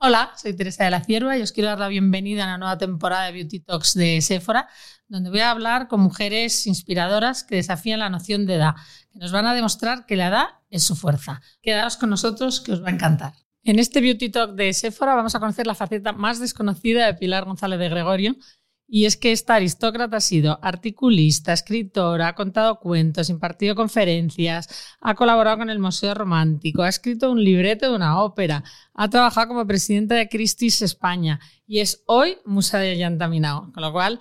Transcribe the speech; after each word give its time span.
Hola, 0.00 0.30
soy 0.36 0.54
Teresa 0.54 0.84
de 0.84 0.92
la 0.92 1.00
Cierva 1.00 1.36
y 1.36 1.42
os 1.42 1.50
quiero 1.50 1.70
dar 1.70 1.80
la 1.80 1.88
bienvenida 1.88 2.44
a 2.44 2.46
la 2.46 2.56
nueva 2.56 2.78
temporada 2.78 3.24
de 3.24 3.32
Beauty 3.32 3.58
Talks 3.58 3.94
de 3.94 4.20
Sephora, 4.20 4.68
donde 5.08 5.28
voy 5.28 5.40
a 5.40 5.50
hablar 5.50 5.88
con 5.88 5.98
mujeres 5.98 6.68
inspiradoras 6.68 7.42
que 7.42 7.56
desafían 7.56 7.98
la 7.98 8.08
noción 8.08 8.46
de 8.46 8.54
edad, 8.54 8.76
que 9.12 9.18
nos 9.18 9.32
van 9.32 9.46
a 9.46 9.54
demostrar 9.54 10.06
que 10.06 10.14
la 10.14 10.28
edad 10.28 10.46
es 10.70 10.84
su 10.84 10.94
fuerza. 10.94 11.42
Quedaos 11.62 11.96
con 11.96 12.10
nosotros 12.10 12.60
que 12.60 12.70
os 12.70 12.84
va 12.84 12.90
a 12.90 12.92
encantar. 12.92 13.32
En 13.64 13.80
este 13.80 14.00
Beauty 14.00 14.28
Talk 14.28 14.54
de 14.54 14.72
Sephora 14.72 15.16
vamos 15.16 15.34
a 15.34 15.40
conocer 15.40 15.66
la 15.66 15.74
faceta 15.74 16.12
más 16.12 16.38
desconocida 16.38 17.04
de 17.06 17.14
Pilar 17.14 17.44
González 17.44 17.80
de 17.80 17.88
Gregorio, 17.88 18.36
y 18.88 19.04
es 19.04 19.18
que 19.18 19.32
esta 19.32 19.54
aristócrata 19.54 20.16
ha 20.16 20.20
sido 20.20 20.58
articulista, 20.62 21.52
escritora, 21.52 22.28
ha 22.28 22.34
contado 22.34 22.80
cuentos, 22.80 23.28
impartido 23.28 23.74
conferencias, 23.74 24.96
ha 25.00 25.14
colaborado 25.14 25.58
con 25.58 25.70
el 25.70 25.78
Museo 25.78 26.14
Romántico, 26.14 26.82
ha 26.82 26.88
escrito 26.88 27.30
un 27.30 27.44
libreto 27.44 27.90
de 27.90 27.94
una 27.94 28.22
ópera, 28.22 28.64
ha 28.94 29.10
trabajado 29.10 29.48
como 29.48 29.66
presidenta 29.66 30.14
de 30.14 30.28
Christie's 30.28 30.80
España 30.80 31.38
y 31.66 31.80
es 31.80 32.02
hoy 32.06 32.38
musa 32.46 32.78
de 32.78 32.96
Yantaminao, 32.96 33.70
con 33.72 33.82
lo 33.82 33.92
cual 33.92 34.18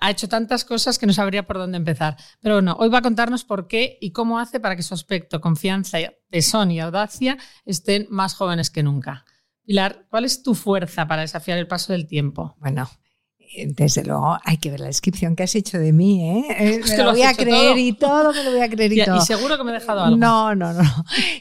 ha 0.00 0.10
hecho 0.10 0.28
tantas 0.28 0.64
cosas 0.64 0.98
que 0.98 1.06
no 1.06 1.12
sabría 1.12 1.46
por 1.46 1.58
dónde 1.58 1.76
empezar. 1.76 2.16
Pero 2.40 2.54
bueno, 2.56 2.76
hoy 2.78 2.88
va 2.88 2.98
a 2.98 3.02
contarnos 3.02 3.44
por 3.44 3.68
qué 3.68 3.98
y 4.00 4.12
cómo 4.12 4.38
hace 4.38 4.60
para 4.60 4.76
que 4.76 4.82
su 4.82 4.94
aspecto, 4.94 5.42
confianza, 5.42 5.98
tesón 6.30 6.70
y 6.70 6.80
audacia 6.80 7.36
estén 7.66 8.06
más 8.08 8.34
jóvenes 8.34 8.70
que 8.70 8.82
nunca. 8.82 9.26
Pilar, 9.66 10.06
¿cuál 10.08 10.24
es 10.24 10.42
tu 10.42 10.54
fuerza 10.54 11.06
para 11.06 11.20
desafiar 11.20 11.58
el 11.58 11.68
paso 11.68 11.92
del 11.92 12.06
tiempo? 12.06 12.56
Bueno, 12.58 12.88
desde 13.66 14.04
luego 14.04 14.38
hay 14.44 14.58
que 14.58 14.70
ver 14.70 14.80
la 14.80 14.86
descripción 14.86 15.34
que 15.34 15.42
has 15.42 15.54
hecho 15.54 15.78
de 15.78 15.92
mí, 15.92 16.22
¿eh? 16.22 16.44
eh 16.58 16.80
me 16.86 16.96
lo, 16.98 17.10
voy 17.10 17.22
a 17.22 17.34
creer 17.34 17.76
y 17.78 17.92
todo, 17.92 18.32
me 18.32 18.44
lo 18.44 18.52
voy 18.52 18.60
a 18.60 18.68
creer 18.68 18.92
y, 18.92 19.04
todo. 19.04 19.16
Y 19.16 19.20
seguro 19.20 19.58
que 19.58 19.64
me 19.64 19.70
he 19.70 19.74
dejado 19.74 20.04
algo. 20.04 20.16
No, 20.16 20.54
no, 20.54 20.72
no. 20.72 20.82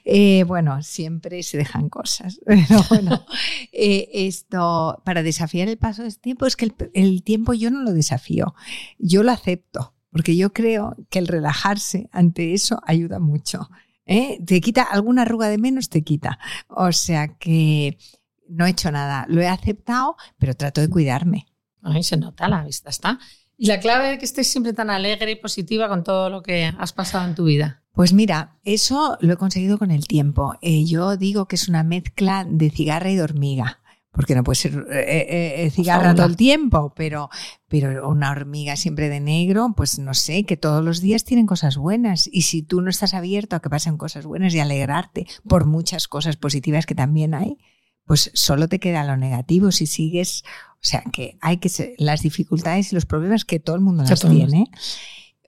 Eh, 0.05 0.43
bueno, 0.45 0.81
siempre 0.81 1.43
se 1.43 1.57
dejan 1.57 1.89
cosas. 1.89 2.39
Pero 2.45 2.83
bueno, 2.89 3.25
eh, 3.71 4.09
esto, 4.13 5.01
para 5.05 5.21
desafiar 5.21 5.67
el 5.67 5.77
paso 5.77 6.03
del 6.03 6.17
tiempo, 6.19 6.45
es 6.45 6.55
que 6.55 6.71
el, 6.93 7.23
tiempo 7.23 7.53
yo 7.53 7.69
no 7.69 7.83
lo 7.83 7.93
desafío, 7.93 8.55
yo 8.97 9.23
lo 9.23 9.31
acepto, 9.31 9.93
porque 10.11 10.35
yo 10.35 10.51
creo 10.51 10.95
que 11.09 11.19
el 11.19 11.27
relajarse 11.27 12.09
ante 12.11 12.53
eso 12.53 12.81
ayuda 12.85 13.19
mucho. 13.19 13.69
Te 14.05 14.59
quita 14.59 14.81
alguna 14.81 15.21
arruga 15.21 15.49
de 15.49 15.59
menos, 15.59 15.89
te 15.89 16.03
quita. 16.03 16.39
O 16.67 16.91
sea 16.91 17.37
que 17.37 17.99
no 18.47 18.65
he 18.65 18.71
hecho 18.71 18.91
nada, 18.91 19.25
lo 19.29 19.41
he 19.41 19.47
aceptado, 19.47 20.15
pero 20.39 20.55
trato 20.55 20.81
de 20.81 20.89
cuidarme. 20.89 21.45
Ahí 21.81 22.03
se 22.03 22.17
nota, 22.17 22.47
la 22.47 22.63
vista 22.63 22.89
está. 22.89 23.19
¿Y 23.57 23.67
la 23.67 23.79
clave 23.81 24.07
de 24.07 24.17
que 24.17 24.25
estés 24.25 24.49
siempre 24.49 24.71
tan 24.71 24.89
alegre 24.89 25.31
y 25.31 25.35
positiva 25.35 25.89
con 25.89 26.03
todo 26.03 26.29
lo 26.29 26.41
que 26.41 26.71
has 26.77 26.93
pasado 26.93 27.27
en 27.27 27.35
tu 27.35 27.43
vida? 27.43 27.83
Pues 27.91 28.13
mira, 28.13 28.57
eso 28.63 29.17
lo 29.19 29.33
he 29.33 29.37
conseguido 29.37 29.77
con 29.77 29.91
el 29.91 30.07
tiempo. 30.07 30.55
Eh, 30.61 30.85
yo 30.85 31.17
digo 31.17 31.47
que 31.47 31.57
es 31.57 31.67
una 31.67 31.83
mezcla 31.83 32.45
de 32.49 32.69
cigarra 32.69 33.09
y 33.09 33.17
de 33.17 33.23
hormiga. 33.23 33.79
Porque 34.11 34.33
no 34.33 34.43
puede 34.43 34.55
ser 34.55 34.87
eh, 34.89 35.65
eh, 35.65 35.69
cigarra 35.71 36.15
todo 36.15 36.25
el 36.25 36.35
tiempo, 36.35 36.93
pero, 36.95 37.29
pero 37.67 38.09
una 38.09 38.31
hormiga 38.31 38.75
siempre 38.75 39.07
de 39.07 39.19
negro, 39.19 39.73
pues 39.75 39.99
no 39.99 40.13
sé, 40.13 40.45
que 40.45 40.57
todos 40.57 40.83
los 40.83 40.99
días 40.99 41.25
tienen 41.25 41.45
cosas 41.45 41.77
buenas. 41.77 42.27
Y 42.31 42.43
si 42.43 42.63
tú 42.63 42.81
no 42.81 42.89
estás 42.89 43.13
abierto 43.13 43.55
a 43.55 43.59
que 43.59 43.69
pasen 43.69 43.97
cosas 43.97 44.25
buenas 44.25 44.53
y 44.53 44.59
alegrarte 44.59 45.27
por 45.47 45.65
muchas 45.65 46.07
cosas 46.07 46.37
positivas 46.37 46.85
que 46.85 46.95
también 46.95 47.33
hay, 47.33 47.57
pues 48.05 48.31
solo 48.33 48.67
te 48.67 48.79
queda 48.79 49.03
lo 49.03 49.17
negativo 49.17 49.71
si 49.71 49.85
sigues, 49.85 50.43
sea, 50.81 51.03
que 51.11 51.37
hay 51.41 51.57
que 51.57 51.69
ser, 51.69 51.93
las 51.97 52.21
dificultades 52.21 52.91
y 52.91 52.95
los 52.95 53.05
problemas 53.05 53.45
que 53.45 53.59
todo 53.59 53.75
el 53.75 53.81
mundo 53.81 54.03
las 54.03 54.19
tiene, 54.21 54.65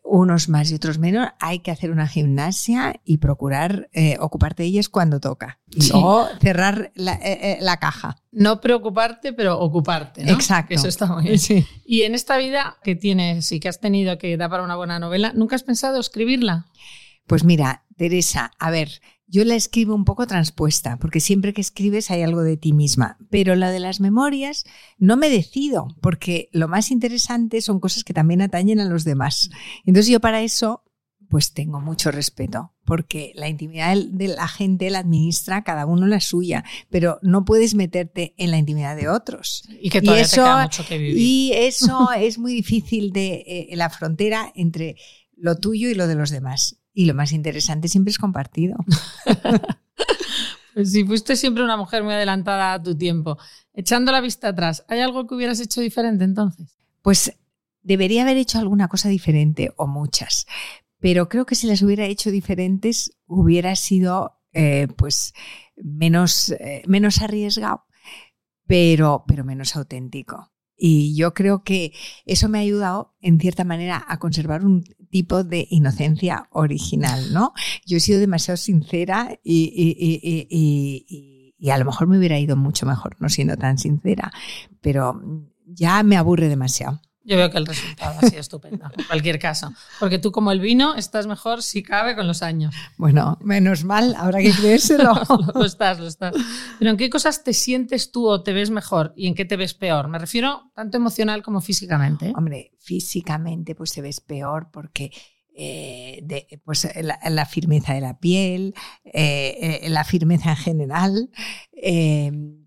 unos 0.03 0.49
más 0.49 0.71
y 0.71 0.75
otros 0.75 0.99
menos, 0.99 1.29
hay 1.39 1.59
que 1.59 1.71
hacer 1.71 1.91
una 1.91 2.07
gimnasia 2.07 2.99
y 3.05 3.17
procurar 3.17 3.89
eh, 3.93 4.17
ocuparte 4.19 4.63
de 4.63 4.69
ellas 4.69 4.89
cuando 4.89 5.19
toca. 5.19 5.59
Y 5.69 5.89
luego 5.89 6.27
cerrar 6.41 6.91
la, 6.95 7.13
eh, 7.13 7.39
eh, 7.41 7.57
la, 7.61 7.77
caja. 7.77 8.17
No 8.31 8.59
preocuparte, 8.59 9.31
pero 9.31 9.57
ocuparte. 9.59 10.25
¿no? 10.25 10.31
Exacto. 10.33 10.73
Eso 10.73 10.87
está 10.87 11.05
muy 11.05 11.23
bien. 11.23 11.65
Y 11.85 12.01
en 12.01 12.15
esta 12.15 12.37
vida 12.37 12.77
que 12.83 12.95
tienes 12.95 13.51
y 13.51 13.59
que 13.59 13.69
has 13.69 13.79
tenido 13.79 14.17
que 14.17 14.35
da 14.37 14.49
para 14.49 14.63
una 14.63 14.75
buena 14.75 14.99
novela, 14.99 15.31
¿nunca 15.33 15.55
has 15.55 15.63
pensado 15.63 15.99
escribirla? 15.99 16.65
Pues 17.27 17.43
mira, 17.43 17.85
Teresa, 17.95 18.51
a 18.59 18.71
ver, 18.71 19.01
yo 19.31 19.45
la 19.45 19.55
escribo 19.55 19.95
un 19.95 20.03
poco 20.03 20.27
transpuesta, 20.27 20.97
porque 20.97 21.21
siempre 21.21 21.53
que 21.53 21.61
escribes 21.61 22.11
hay 22.11 22.21
algo 22.21 22.43
de 22.43 22.57
ti 22.57 22.73
misma, 22.73 23.17
pero 23.29 23.55
la 23.55 23.71
de 23.71 23.79
las 23.79 24.01
memorias 24.01 24.65
no 24.97 25.15
me 25.15 25.29
decido, 25.29 25.87
porque 26.01 26.49
lo 26.51 26.67
más 26.67 26.91
interesante 26.91 27.61
son 27.61 27.79
cosas 27.79 28.03
que 28.03 28.13
también 28.13 28.41
atañen 28.41 28.81
a 28.81 28.89
los 28.89 29.05
demás. 29.05 29.49
Entonces 29.85 30.11
yo 30.11 30.19
para 30.19 30.41
eso 30.41 30.83
pues 31.29 31.53
tengo 31.53 31.79
mucho 31.79 32.11
respeto, 32.11 32.73
porque 32.83 33.31
la 33.35 33.47
intimidad 33.47 33.95
de 33.95 34.27
la 34.27 34.49
gente 34.49 34.89
la 34.89 34.99
administra 34.99 35.63
cada 35.63 35.85
uno 35.85 36.05
la 36.05 36.19
suya, 36.19 36.65
pero 36.89 37.19
no 37.21 37.45
puedes 37.45 37.73
meterte 37.73 38.35
en 38.37 38.51
la 38.51 38.57
intimidad 38.57 38.97
de 38.97 39.07
otros. 39.07 39.63
Y 39.79 39.89
que 39.89 40.01
todavía 40.01 40.23
eso, 40.23 40.35
te 40.35 40.41
queda 40.41 40.63
mucho 40.63 40.85
que 40.85 40.97
vivir. 40.97 41.17
Y 41.17 41.53
eso 41.53 42.11
es 42.11 42.37
muy 42.37 42.53
difícil 42.53 43.13
de 43.13 43.45
eh, 43.47 43.69
la 43.77 43.89
frontera 43.89 44.51
entre 44.55 44.97
lo 45.37 45.55
tuyo 45.55 45.89
y 45.89 45.93
lo 45.93 46.07
de 46.07 46.15
los 46.15 46.31
demás. 46.31 46.80
Y 46.93 47.05
lo 47.05 47.13
más 47.13 47.31
interesante 47.31 47.87
siempre 47.87 48.11
es 48.11 48.17
compartido. 48.17 48.75
pues 50.73 50.91
si 50.91 51.05
fuiste 51.05 51.35
siempre 51.35 51.63
una 51.63 51.77
mujer 51.77 52.03
muy 52.03 52.13
adelantada 52.13 52.73
a 52.73 52.83
tu 52.83 52.97
tiempo. 52.97 53.37
Echando 53.73 54.11
la 54.11 54.21
vista 54.21 54.49
atrás, 54.49 54.83
¿hay 54.87 54.99
algo 54.99 55.27
que 55.27 55.35
hubieras 55.35 55.59
hecho 55.59 55.81
diferente 55.81 56.23
entonces? 56.23 56.77
Pues 57.01 57.37
debería 57.81 58.23
haber 58.23 58.37
hecho 58.37 58.59
alguna 58.59 58.87
cosa 58.87 59.09
diferente 59.09 59.73
o 59.77 59.87
muchas. 59.87 60.45
Pero 60.99 61.29
creo 61.29 61.45
que 61.45 61.55
si 61.55 61.67
las 61.67 61.81
hubiera 61.81 62.05
hecho 62.05 62.29
diferentes 62.29 63.17
hubiera 63.25 63.75
sido 63.75 64.41
eh, 64.53 64.87
pues 64.97 65.33
menos, 65.75 66.51
eh, 66.51 66.83
menos 66.87 67.21
arriesgado, 67.21 67.85
pero, 68.67 69.23
pero 69.27 69.43
menos 69.43 69.75
auténtico. 69.75 70.51
Y 70.83 71.15
yo 71.15 71.35
creo 71.35 71.63
que 71.63 71.93
eso 72.25 72.49
me 72.49 72.57
ha 72.57 72.61
ayudado, 72.61 73.13
en 73.21 73.39
cierta 73.39 73.63
manera, 73.63 74.03
a 74.07 74.17
conservar 74.17 74.65
un 74.65 74.83
tipo 75.11 75.43
de 75.43 75.67
inocencia 75.69 76.47
original, 76.49 77.31
¿no? 77.31 77.53
Yo 77.85 77.97
he 77.97 77.99
sido 77.99 78.19
demasiado 78.19 78.57
sincera 78.57 79.29
y, 79.43 81.53
y, 81.59 81.69
a 81.69 81.77
lo 81.77 81.85
mejor 81.85 82.07
me 82.07 82.17
hubiera 82.17 82.39
ido 82.39 82.55
mucho 82.55 82.87
mejor 82.87 83.15
no 83.19 83.29
siendo 83.29 83.57
tan 83.57 83.77
sincera, 83.77 84.33
pero 84.81 85.21
ya 85.67 86.01
me 86.01 86.17
aburre 86.17 86.49
demasiado. 86.49 86.99
Yo 87.23 87.37
veo 87.37 87.51
que 87.51 87.57
el 87.57 87.65
resultado 87.65 88.17
ha 88.19 88.27
sido 88.27 88.41
estupendo, 88.41 88.89
en 88.97 89.05
cualquier 89.05 89.37
caso. 89.37 89.71
Porque 89.99 90.17
tú, 90.17 90.31
como 90.31 90.51
el 90.51 90.59
vino, 90.59 90.95
estás 90.95 91.27
mejor 91.27 91.61
si 91.61 91.83
cabe 91.83 92.15
con 92.15 92.27
los 92.27 92.41
años. 92.41 92.73
Bueno, 92.97 93.37
menos 93.41 93.83
mal, 93.83 94.15
habrá 94.17 94.39
que 94.39 94.51
creérselo. 94.51 95.13
lo 95.55 95.65
estás, 95.65 95.99
lo 95.99 96.07
estás. 96.07 96.33
Pero 96.79 96.91
¿en 96.91 96.97
qué 96.97 97.09
cosas 97.09 97.43
te 97.43 97.53
sientes 97.53 98.11
tú 98.11 98.27
o 98.27 98.41
te 98.41 98.53
ves 98.53 98.71
mejor 98.71 99.13
y 99.15 99.27
en 99.27 99.35
qué 99.35 99.45
te 99.45 99.55
ves 99.55 99.73
peor? 99.75 100.07
Me 100.07 100.17
refiero 100.17 100.71
tanto 100.73 100.97
emocional 100.97 101.43
como 101.43 101.61
físicamente. 101.61 102.33
Hombre, 102.35 102.71
físicamente 102.79 103.75
pues 103.75 103.91
te 103.91 104.01
ves 104.01 104.19
peor 104.19 104.69
porque 104.71 105.11
eh, 105.53 106.59
pues 106.63 106.87
la, 107.01 107.45
firmeza 107.45 107.93
de 107.93 108.01
la 108.01 108.17
piel, 108.19 108.73
eh, 109.03 109.81
eh, 109.83 109.89
la 109.89 110.03
firmeza 110.03 110.51
en 110.51 110.55
general, 110.55 111.29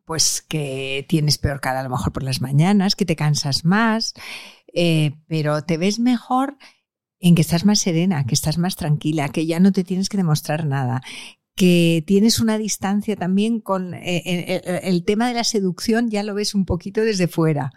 pues 0.04 0.42
que 0.42 1.06
tienes 1.08 1.38
peor 1.38 1.60
cara 1.60 1.80
a 1.80 1.82
lo 1.82 1.90
mejor 1.90 2.12
por 2.12 2.22
las 2.22 2.40
mañanas, 2.40 2.96
que 2.96 3.04
te 3.04 3.16
cansas 3.16 3.64
más, 3.64 4.14
pero 5.26 5.62
te 5.64 5.76
ves 5.76 5.98
mejor 5.98 6.56
en 7.20 7.34
que 7.34 7.42
estás 7.42 7.64
más 7.64 7.78
serena, 7.78 8.26
que 8.26 8.34
estás 8.34 8.58
más 8.58 8.76
tranquila, 8.76 9.28
que 9.30 9.46
ya 9.46 9.60
no 9.60 9.72
te 9.72 9.84
tienes 9.84 10.08
que 10.08 10.16
demostrar 10.16 10.66
nada, 10.66 11.00
que 11.56 12.04
tienes 12.06 12.40
una 12.40 12.58
distancia 12.58 13.16
también 13.16 13.60
con 13.60 13.94
el 13.94 15.04
tema 15.04 15.28
de 15.28 15.34
la 15.34 15.44
seducción, 15.44 16.10
ya 16.10 16.22
lo 16.22 16.34
ves 16.34 16.54
un 16.54 16.66
poquito 16.66 17.00
desde 17.00 17.28
fuera 17.28 17.72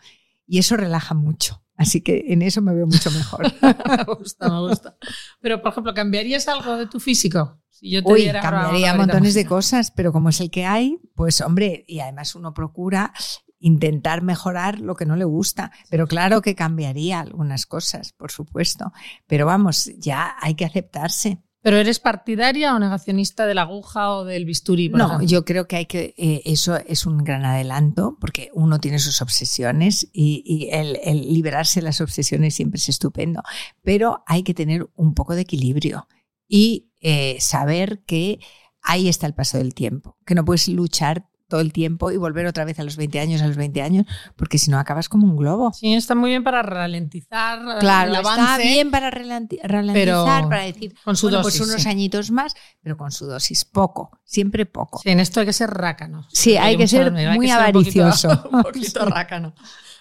y 0.47 0.59
eso 0.59 0.75
relaja 0.77 1.13
mucho. 1.13 1.63
Así 1.77 2.01
que 2.01 2.25
en 2.29 2.41
eso 2.41 2.61
me 2.63 2.73
veo 2.73 2.87
mucho 2.87 3.11
mejor. 3.11 3.53
me 3.61 4.03
gusta, 4.15 4.49
me 4.49 4.67
gusta. 4.67 4.97
Pero, 5.39 5.61
por 5.61 5.71
ejemplo, 5.71 5.93
¿cambiaría 5.93 6.39
algo 6.47 6.75
de 6.75 6.87
tu 6.87 6.99
físico? 6.99 7.61
Si 7.79 7.91
yo 7.91 8.03
te 8.03 8.11
Uy, 8.11 8.31
cambiaría 8.41 8.95
montones 8.95 9.35
de 9.35 9.45
cosas, 9.45 9.91
pero 9.91 10.11
como 10.11 10.29
es 10.29 10.41
el 10.41 10.49
que 10.49 10.65
hay, 10.65 10.97
pues 11.13 11.41
hombre, 11.41 11.85
y 11.87 11.99
además 11.99 12.33
uno 12.33 12.51
procura 12.51 13.13
intentar 13.59 14.23
mejorar 14.23 14.79
lo 14.79 14.95
que 14.95 15.05
no 15.05 15.15
le 15.15 15.25
gusta. 15.25 15.71
Pero 15.91 16.07
claro 16.07 16.41
que 16.41 16.55
cambiaría 16.55 17.19
algunas 17.19 17.67
cosas, 17.67 18.13
por 18.13 18.31
supuesto. 18.31 18.91
Pero 19.27 19.45
vamos, 19.45 19.91
ya 19.99 20.35
hay 20.41 20.55
que 20.55 20.65
aceptarse. 20.65 21.43
¿Pero 21.61 21.77
eres 21.77 21.99
partidaria 21.99 22.73
o 22.73 22.79
negacionista 22.79 23.45
de 23.45 23.53
la 23.53 23.63
aguja 23.63 24.11
o 24.11 24.25
del 24.25 24.45
bisturí? 24.45 24.89
no, 24.89 25.21
yo 25.21 25.45
creo 25.45 25.67
que 25.67 25.75
hay 25.75 25.85
que, 25.85 26.15
eh, 26.17 26.41
eso 26.45 26.77
es 26.77 27.05
un 27.05 27.23
gran 27.23 27.45
adelanto, 27.45 28.17
porque 28.19 28.49
uno 28.53 28.79
tiene 28.79 28.97
sus 28.99 29.21
obsesiones 29.21 30.07
y, 30.13 30.69
el, 30.71 30.97
liberarse 31.33 31.81
de 31.81 31.85
las 31.85 32.01
obsesiones 32.01 32.55
siempre 32.55 32.77
es 32.77 32.89
estupendo, 32.89 33.43
pero 33.83 34.23
hay 34.25 34.41
que 34.43 34.53
tener 34.53 34.87
un 34.95 35.13
poco 35.13 35.35
de 35.35 35.41
equilibrio 35.41 36.07
y 36.47 36.89
eh, 37.01 37.37
saber 37.39 38.03
que 38.05 38.39
ahí 38.81 39.07
está 39.09 39.27
el 39.27 39.33
paso 39.33 39.57
del 39.57 39.73
tiempo, 39.73 40.17
que 40.25 40.35
no 40.35 40.45
puedes 40.45 40.67
luchar 40.67 41.27
todo 41.49 41.61
el 41.61 41.71
tiempo 41.71 42.11
y 42.11 42.17
volver 42.17 42.45
otra 42.45 42.65
vez 42.65 42.77
a 42.79 42.83
los 42.83 42.97
20 42.97 43.21
años, 43.21 43.41
a 43.41 43.47
los 43.47 43.55
20 43.55 43.81
años, 43.81 44.05
porque 44.35 44.57
si 44.57 44.69
no 44.69 44.79
acabas 44.79 45.07
como 45.07 45.25
un 45.27 45.37
globo. 45.37 45.71
Sí, 45.71 45.93
está 45.93 46.13
muy 46.13 46.29
bien 46.31 46.43
para 46.43 46.61
ralentizar 46.61 47.79
Claro, 47.79 48.09
el 48.09 48.15
avance. 48.17 48.41
está 48.41 48.57
bien 48.57 48.91
para 48.91 49.09
ralenti- 49.11 49.59
ralentizar, 49.63 49.93
pero 49.93 50.49
para 50.49 50.63
decir, 50.63 50.93
con 51.05 51.15
su 51.15 51.27
bueno, 51.27 51.43
dosis, 51.43 51.59
pues 51.61 51.69
unos 51.69 51.83
sí. 51.83 51.89
añitos 51.89 52.31
más, 52.31 52.53
pero 52.81 52.97
con 52.97 53.11
su 53.11 53.27
dosis, 53.27 53.63
poco, 53.63 54.11
siempre 54.25 54.65
poco. 54.65 54.99
Sí, 55.01 55.09
en 55.09 55.21
esto 55.21 55.39
hay 55.39 55.45
que 55.45 55.53
ser 55.53 55.69
rácano. 55.69 56.27
Sí, 56.33 56.57
hay 56.57 56.75
que 56.75 56.87
ser 56.87 57.13
hay 57.15 57.37
muy 57.37 57.47
que 57.47 57.53
ser 57.53 57.65
un 57.67 57.71
poquito- 57.83 58.03
avaricioso. 58.03 58.49
Un 58.51 58.63
poquito, 58.63 59.05
rácano. 59.05 59.53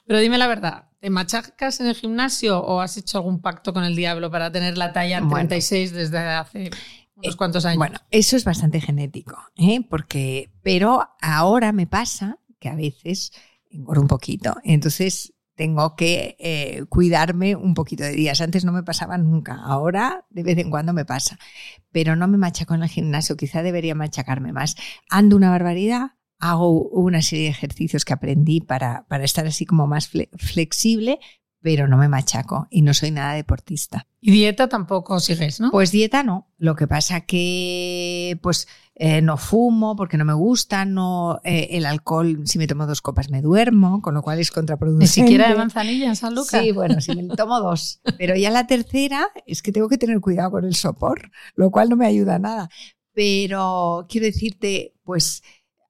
Pero 0.04 0.18
dime 0.20 0.38
la 0.38 0.46
verdad, 0.48 0.84
¿te 0.95 0.95
machacas 1.10 1.80
en 1.80 1.86
el 1.86 1.94
gimnasio 1.94 2.58
o 2.60 2.80
has 2.80 2.96
hecho 2.96 3.18
algún 3.18 3.40
pacto 3.40 3.72
con 3.72 3.84
el 3.84 3.96
diablo 3.96 4.30
para 4.30 4.50
tener 4.50 4.76
la 4.78 4.92
talla 4.92 5.20
Bueno. 5.20 5.34
36 5.48 5.92
desde 5.92 6.18
hace 6.18 6.70
unos 7.16 7.36
cuantos 7.36 7.64
años? 7.64 7.78
Bueno, 7.78 7.98
eso 8.10 8.36
es 8.36 8.44
bastante 8.44 8.80
genético, 8.80 9.36
¿eh? 9.56 9.80
porque, 9.88 10.50
pero 10.62 11.08
ahora 11.20 11.72
me 11.72 11.86
pasa 11.86 12.38
que 12.58 12.68
a 12.68 12.74
veces 12.74 13.32
engordo 13.70 14.02
un 14.02 14.08
poquito, 14.08 14.56
entonces 14.64 15.32
tengo 15.54 15.96
que 15.96 16.36
eh, 16.38 16.84
cuidarme 16.88 17.56
un 17.56 17.72
poquito 17.74 18.04
de 18.04 18.12
días. 18.12 18.42
Antes 18.42 18.64
no 18.64 18.72
me 18.72 18.82
pasaba 18.82 19.16
nunca, 19.16 19.54
ahora 19.54 20.26
de 20.30 20.42
vez 20.42 20.58
en 20.58 20.70
cuando 20.70 20.92
me 20.92 21.06
pasa, 21.06 21.38
pero 21.90 22.14
no 22.14 22.28
me 22.28 22.36
machaco 22.36 22.74
en 22.74 22.82
el 22.82 22.90
gimnasio, 22.90 23.36
quizá 23.36 23.62
debería 23.62 23.94
machacarme 23.94 24.52
más. 24.52 24.76
Ando 25.08 25.34
una 25.34 25.50
barbaridad, 25.50 26.12
hago 26.38 26.88
una 26.90 27.22
serie 27.22 27.44
de 27.46 27.50
ejercicios 27.50 28.04
que 28.04 28.12
aprendí 28.12 28.60
para, 28.60 29.06
para 29.08 29.24
estar 29.24 29.46
así 29.46 29.64
como 29.66 29.86
más 29.86 30.12
fle- 30.12 30.28
flexible, 30.38 31.18
pero 31.62 31.88
no 31.88 31.96
me 31.96 32.08
machaco 32.08 32.68
y 32.70 32.82
no 32.82 32.94
soy 32.94 33.10
nada 33.10 33.32
deportista. 33.34 34.06
y 34.20 34.30
dieta 34.30 34.68
tampoco 34.68 35.18
sigues, 35.18 35.58
¿no? 35.60 35.70
Pues 35.72 35.90
dieta 35.90 36.22
no. 36.22 36.48
Lo 36.58 36.76
que 36.76 36.86
pasa 36.86 37.22
que 37.22 38.38
pues 38.42 38.68
eh, 38.94 39.20
no 39.20 39.36
fumo 39.36 39.96
porque 39.96 40.16
no 40.16 40.24
me 40.24 40.32
gusta, 40.34 40.84
no 40.84 41.40
eh, 41.42 41.68
el 41.72 41.86
alcohol, 41.86 42.42
si 42.44 42.58
me 42.58 42.66
tomo 42.68 42.86
dos 42.86 43.00
copas 43.02 43.30
me 43.30 43.42
duermo, 43.42 44.00
con 44.00 44.14
lo 44.14 44.22
cual 44.22 44.38
es 44.38 44.50
contraproducente. 44.52 45.04
Ni 45.04 45.08
siquiera 45.08 45.48
de 45.48 45.56
manzanilla 45.56 46.06
en 46.06 46.16
San 46.16 46.34
Lucas. 46.34 46.62
Sí, 46.62 46.70
bueno, 46.70 47.00
si 47.00 47.16
me 47.16 47.24
tomo 47.36 47.58
dos. 47.60 48.00
Pero 48.16 48.36
ya 48.36 48.50
la 48.50 48.66
tercera 48.68 49.26
es 49.46 49.60
que 49.62 49.72
tengo 49.72 49.88
que 49.88 49.98
tener 49.98 50.20
cuidado 50.20 50.52
con 50.52 50.64
el 50.64 50.74
sopor, 50.76 51.30
lo 51.56 51.70
cual 51.70 51.88
no 51.88 51.96
me 51.96 52.06
ayuda 52.06 52.36
a 52.36 52.38
nada. 52.38 52.68
Pero 53.12 54.06
quiero 54.08 54.26
decirte, 54.26 54.92
pues 55.02 55.42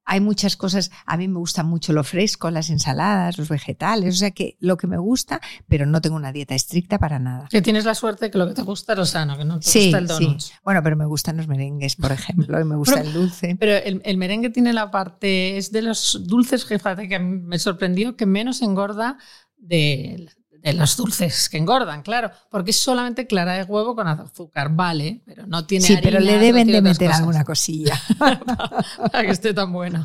hay 0.06 0.20
muchas 0.20 0.56
cosas, 0.56 0.90
a 1.04 1.16
mí 1.16 1.26
me 1.28 1.38
gusta 1.38 1.64
mucho 1.64 1.92
lo 1.92 2.04
fresco, 2.04 2.50
las 2.50 2.70
ensaladas, 2.70 3.36
los 3.38 3.48
vegetales, 3.48 4.14
o 4.14 4.18
sea 4.18 4.30
que 4.30 4.56
lo 4.60 4.76
que 4.76 4.86
me 4.86 4.96
gusta, 4.98 5.40
pero 5.68 5.84
no 5.84 6.00
tengo 6.00 6.16
una 6.16 6.32
dieta 6.32 6.54
estricta 6.54 6.98
para 6.98 7.18
nada. 7.18 7.48
Que 7.50 7.60
tienes 7.60 7.84
la 7.84 7.94
suerte 7.94 8.30
que 8.30 8.38
lo 8.38 8.46
que 8.48 8.54
te 8.54 8.62
gusta 8.62 8.92
es 8.92 8.98
lo 8.98 9.04
sano, 9.06 9.36
que 9.36 9.44
no 9.44 9.58
te 9.60 9.68
Sí, 9.68 9.86
gusta 9.90 9.98
el 9.98 10.08
sí. 10.08 10.24
donut. 10.24 10.42
Bueno, 10.64 10.82
pero 10.82 10.96
me 10.96 11.06
gustan 11.06 11.36
los 11.36 11.48
merengues, 11.48 11.96
por 11.96 12.12
ejemplo, 12.12 12.60
y 12.60 12.64
me 12.64 12.76
gusta 12.76 13.00
el 13.00 13.12
dulce. 13.12 13.56
Pero 13.58 13.72
el, 13.76 14.00
el 14.04 14.16
merengue 14.16 14.50
tiene 14.50 14.72
la 14.72 14.90
parte, 14.90 15.56
es 15.56 15.72
de 15.72 15.82
los 15.82 16.22
dulces, 16.26 16.64
fíjate 16.64 17.08
que 17.08 17.18
me 17.18 17.58
sorprendió 17.58 18.16
que 18.16 18.26
menos 18.26 18.62
engorda 18.62 19.18
de, 19.58 20.28
de 20.62 20.72
los 20.72 20.96
dulces 20.96 21.48
que 21.48 21.58
engordan, 21.58 22.02
claro, 22.02 22.30
porque 22.50 22.70
es 22.70 22.76
solamente 22.76 23.26
clara 23.26 23.54
de 23.54 23.64
huevo 23.64 23.94
con 23.94 24.08
azúcar, 24.08 24.70
vale, 24.70 25.22
pero 25.24 25.46
no 25.46 25.66
tiene 25.66 25.86
Sí, 25.86 25.98
pero 26.02 26.20
le 26.20 26.34
no 26.34 26.40
deben 26.40 26.66
de 26.66 26.82
meter 26.82 27.10
alguna 27.12 27.44
cosilla. 27.44 28.00
para 28.18 29.24
que 29.24 29.30
esté 29.30 29.54
tan 29.54 29.72
buena. 29.72 30.04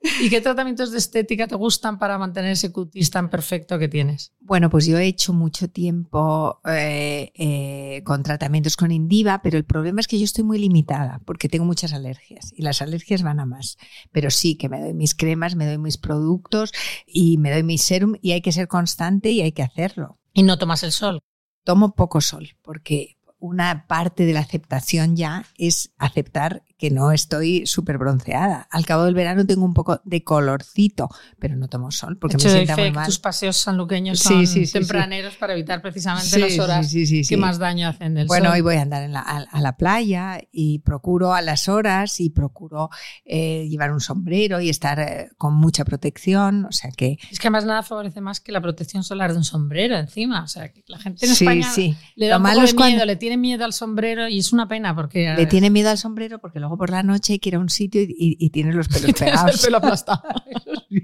¿Y 0.00 0.30
qué 0.30 0.40
tratamientos 0.40 0.92
de 0.92 0.98
estética 0.98 1.48
te 1.48 1.56
gustan 1.56 1.98
para 1.98 2.18
mantener 2.18 2.52
ese 2.52 2.70
cutis 2.70 3.10
tan 3.10 3.30
perfecto 3.30 3.78
que 3.78 3.88
tienes? 3.88 4.32
Bueno, 4.38 4.70
pues 4.70 4.86
yo 4.86 4.96
he 4.96 5.06
hecho 5.06 5.32
mucho 5.32 5.68
tiempo 5.68 6.60
eh, 6.64 7.32
eh, 7.34 8.02
con 8.04 8.22
tratamientos 8.22 8.76
con 8.76 8.92
Indiva, 8.92 9.42
pero 9.42 9.58
el 9.58 9.64
problema 9.64 10.00
es 10.00 10.06
que 10.06 10.18
yo 10.18 10.24
estoy 10.24 10.44
muy 10.44 10.58
limitada 10.58 11.20
porque 11.24 11.48
tengo 11.48 11.64
muchas 11.64 11.92
alergias 11.92 12.52
y 12.54 12.62
las 12.62 12.80
alergias 12.80 13.22
van 13.22 13.40
a 13.40 13.46
más. 13.46 13.76
Pero 14.12 14.30
sí 14.30 14.56
que 14.56 14.68
me 14.68 14.80
doy 14.80 14.94
mis 14.94 15.14
cremas, 15.14 15.56
me 15.56 15.66
doy 15.66 15.78
mis 15.78 15.98
productos 15.98 16.72
y 17.06 17.38
me 17.38 17.50
doy 17.50 17.64
mi 17.64 17.78
serum 17.78 18.14
y 18.22 18.32
hay 18.32 18.40
que 18.40 18.52
ser 18.52 18.68
constante 18.68 19.30
y 19.30 19.40
hay 19.40 19.52
que 19.52 19.62
hacerlo. 19.62 20.18
Y 20.32 20.44
no 20.44 20.58
tomas 20.58 20.84
el 20.84 20.92
sol. 20.92 21.20
Tomo 21.64 21.94
poco 21.94 22.20
sol 22.20 22.56
porque 22.62 23.18
una 23.40 23.86
parte 23.86 24.26
de 24.26 24.32
la 24.32 24.40
aceptación 24.40 25.16
ya 25.16 25.44
es 25.56 25.92
aceptar 25.98 26.62
que 26.78 26.90
no 26.90 27.10
estoy 27.12 27.66
súper 27.66 27.98
bronceada. 27.98 28.68
Al 28.70 28.86
cabo 28.86 29.04
del 29.04 29.14
verano 29.14 29.44
tengo 29.44 29.64
un 29.64 29.74
poco 29.74 30.00
de 30.04 30.22
colorcito, 30.24 31.08
pero 31.38 31.56
no 31.56 31.68
tomo 31.68 31.90
sol 31.90 32.16
porque 32.18 32.36
hecho, 32.36 32.46
me 32.48 32.54
sienta 32.54 32.76
muy 32.76 32.92
mal. 32.92 33.04
tus 33.06 33.18
paseos 33.18 33.56
sanluqueños 33.56 34.20
Sí, 34.20 34.28
son 34.28 34.46
sí, 34.46 34.66
sí, 34.66 34.72
tempraneros 34.72 35.34
para 35.36 35.54
evitar 35.54 35.82
precisamente 35.82 36.28
Sí, 36.28 36.38
las 36.40 36.52
sí, 36.52 36.60
horas 36.60 36.88
sí, 36.90 37.06
sí, 37.06 37.24
sí. 37.24 37.28
que 37.34 37.36
más 37.36 37.58
daño 37.58 37.88
hacen 37.88 38.14
del 38.14 38.26
Bueno, 38.28 38.46
sol. 38.46 38.54
hoy 38.54 38.60
voy 38.60 38.76
a 38.76 38.82
andar 38.82 39.02
en 39.02 39.12
la- 39.12 39.20
a, 39.20 39.38
a 39.38 39.60
la 39.60 39.76
playa 39.76 40.40
y 40.52 40.78
procuro 40.80 41.34
a 41.34 41.42
las 41.42 41.68
horas 41.68 42.20
y 42.20 42.30
procuro 42.30 42.90
eh, 43.24 43.66
llevar 43.68 43.92
un 43.92 44.00
sombrero 44.00 44.60
y 44.60 44.68
estar 44.68 45.00
eh, 45.00 45.30
con 45.36 45.54
mucha 45.54 45.84
protección. 45.84 46.64
O 46.66 46.72
sea 46.72 46.90
que 46.92 47.18
Es 47.30 47.38
que 47.40 47.48
además 47.48 47.64
nada 47.64 47.82
favorece 47.82 48.20
más 48.20 48.40
que 48.40 48.52
la 48.52 48.60
protección 48.60 49.02
solar 49.02 49.32
de 49.32 49.38
un 49.38 49.44
sombrero 49.44 49.96
encima. 49.96 50.44
O 50.44 50.46
sea, 50.48 50.72
que 50.72 50.84
la 50.86 50.98
gente 50.98 51.26
en 51.26 51.34
sí, 51.34 51.44
España 51.44 51.68
sí. 51.70 51.96
le 52.14 52.26
da 52.26 52.34
Lo 52.34 52.36
un 52.38 52.42
malo 52.44 52.54
poco 52.56 52.62
de 52.62 52.68
es 52.68 52.74
cuando- 52.74 52.94
miedo, 52.94 53.06
le 53.06 53.16
tiene 53.16 53.36
miedo 53.36 53.64
al 53.64 53.72
sombrero 53.72 54.28
y 54.28 54.38
es 54.38 54.52
una 54.52 54.68
pena 54.68 54.94
porque 54.94 55.34
Le 55.36 55.46
tiene 55.46 55.70
miedo 55.70 55.90
al 55.90 55.98
sombrero 55.98 56.38
porque 56.38 56.60
luego 56.68 56.78
por 56.78 56.90
la 56.90 57.02
noche 57.02 57.34
hay 57.34 57.38
que 57.38 57.48
ir 57.50 57.54
a 57.56 57.58
un 57.58 57.68
sitio 57.70 58.02
y, 58.02 58.04
y- 58.18 58.36
y 58.38 58.50
tienes 58.50 58.74
los 58.74 58.88
pelos 58.88 59.02
tienes 59.14 59.20
el 59.20 59.26
pegados. 59.30 59.62
pelo 59.64 59.76
aplastado. 59.78 60.22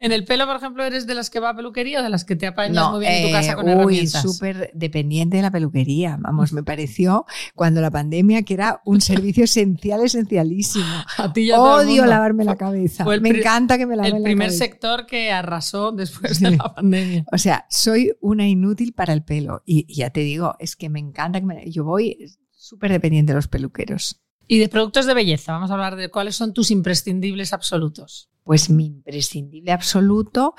en 0.00 0.12
el 0.12 0.24
pelo, 0.26 0.46
por 0.46 0.56
ejemplo, 0.56 0.84
¿eres 0.84 1.06
de 1.06 1.14
las 1.14 1.30
que 1.30 1.40
va 1.40 1.50
a 1.50 1.56
peluquería 1.56 2.00
o 2.00 2.02
de 2.02 2.10
las 2.10 2.26
que 2.26 2.36
te 2.36 2.46
apañas 2.46 2.90
muy 2.90 3.00
bien 3.00 3.12
en 3.12 3.22
tu 3.22 3.28
eh, 3.28 3.32
casa 3.32 3.54
con 3.54 3.64
uy, 3.66 3.72
herramientas? 3.72 4.20
súper 4.22 4.70
dependiente 4.74 5.38
de 5.38 5.42
la 5.42 5.50
peluquería. 5.50 6.18
Vamos, 6.20 6.52
me 6.52 6.62
pareció 6.64 7.24
cuando 7.54 7.80
la 7.80 7.90
pandemia 7.90 8.42
que 8.42 8.52
era 8.54 8.82
un 8.84 9.00
servicio 9.00 9.44
esencial, 9.44 10.02
esencialísimo. 10.04 10.84
A 11.16 11.32
ti 11.32 11.42
y 11.42 11.50
a 11.52 11.56
todo 11.56 11.80
el 11.80 11.88
Odio 11.88 12.04
lavarme 12.04 12.44
la 12.44 12.56
cabeza. 12.56 13.04
El 13.10 13.22
me 13.22 13.30
encanta 13.30 13.78
que 13.78 13.86
me 13.86 13.96
laven 13.96 14.16
El 14.16 14.22
la 14.22 14.26
primer 14.26 14.48
cabeza. 14.48 14.64
sector 14.64 15.06
que 15.06 15.32
arrasó 15.32 15.92
después 15.92 16.36
Sí. 16.38 16.44
de 16.44 16.50
la 16.58 16.74
pandemia. 16.74 17.24
O 17.32 17.38
sea, 17.38 17.64
soy 17.70 18.12
una 18.20 18.46
inútil 18.46 18.92
para 18.92 19.14
el 19.14 19.22
pelo. 19.24 19.62
Y, 19.64 19.86
y 19.88 19.94
ya 19.96 20.10
te 20.10 20.20
digo, 20.20 20.54
es 20.58 20.76
que 20.76 20.90
me 20.90 21.00
encanta 21.00 21.40
que 21.40 21.46
me- 21.46 21.70
yo 21.70 21.84
voy 21.84 22.18
súper 22.64 22.90
dependiente 22.90 23.32
de 23.32 23.36
los 23.36 23.48
peluqueros. 23.48 24.20
Y 24.46 24.58
de 24.58 24.68
productos 24.68 25.06
de 25.06 25.14
belleza, 25.14 25.52
vamos 25.52 25.70
a 25.70 25.74
hablar 25.74 25.96
de 25.96 26.10
cuáles 26.10 26.36
son 26.36 26.52
tus 26.52 26.70
imprescindibles 26.70 27.52
absolutos. 27.52 28.30
Pues 28.42 28.68
mi 28.70 28.86
imprescindible 28.86 29.72
absoluto 29.72 30.54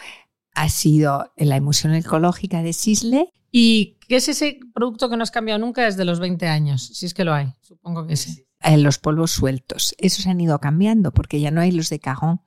ha 0.54 0.70
sido 0.70 1.32
la 1.36 1.58
emulsión 1.58 1.94
ecológica 1.94 2.64
de 2.64 2.74
Sisley. 2.74 3.30
¿Y 3.52 3.98
qué 4.08 4.18
es 4.18 4.28
ese 4.28 4.60
producto 4.74 5.10
que 5.10 5.18
no 5.18 5.24
has 5.24 5.32
cambiado 5.32 5.60
nunca 5.60 5.84
desde 5.84 6.06
los 6.06 6.20
20 6.20 6.48
años? 6.48 6.88
Si 6.94 7.06
es 7.06 7.14
que 7.14 7.24
lo 7.24 7.34
hay, 7.34 7.54
supongo 7.62 8.06
que 8.06 8.18
sí. 8.18 8.46
eh, 8.62 8.78
los 8.78 8.98
polvos 8.98 9.32
sueltos. 9.32 9.96
Esos 9.98 10.28
han 10.28 10.42
ido 10.42 10.60
cambiando 10.60 11.14
porque 11.14 11.40
ya 11.40 11.52
no 11.52 11.62
hay 11.62 11.72
los 11.72 11.90
de 11.90 12.00
cajón. 12.00 12.42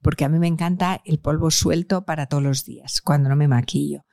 Porque 0.00 0.24
a 0.24 0.28
mí 0.28 0.38
me 0.38 0.46
encanta 0.46 1.02
el 1.04 1.18
polvo 1.18 1.50
suelto 1.50 2.04
para 2.04 2.26
todos 2.26 2.42
los 2.42 2.64
días, 2.64 3.00
cuando 3.00 3.28
no 3.28 3.36
me 3.36 3.48
maquillo. 3.48 4.04